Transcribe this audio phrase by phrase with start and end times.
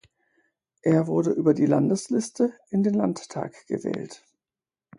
[0.81, 4.23] Er wurde über die Landesliste in den Landtag gewählt.